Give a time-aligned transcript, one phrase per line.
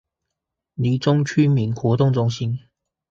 [0.73, 2.59] 黎忠區民活動中心